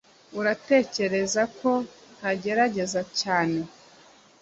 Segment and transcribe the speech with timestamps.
[0.39, 1.71] Uratekereza ko
[2.17, 3.59] ntagerageza cyane